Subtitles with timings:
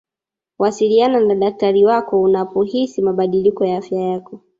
[0.59, 4.41] wasiliana na dakitari wako unapohisi mabadiliko ya afya yako